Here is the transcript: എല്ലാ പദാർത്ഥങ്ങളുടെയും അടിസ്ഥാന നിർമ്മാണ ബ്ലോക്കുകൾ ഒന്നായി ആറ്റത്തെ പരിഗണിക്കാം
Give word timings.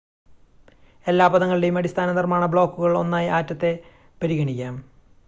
എല്ലാ 1.05 1.27
പദാർത്ഥങ്ങളുടെയും 1.27 1.77
അടിസ്ഥാന 1.77 2.11
നിർമ്മാണ 2.11 2.45
ബ്ലോക്കുകൾ 2.45 2.97
ഒന്നായി 2.97 3.27
ആറ്റത്തെ 3.27 3.71
പരിഗണിക്കാം 4.21 4.75